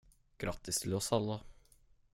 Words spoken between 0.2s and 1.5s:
Grattis till oss alla!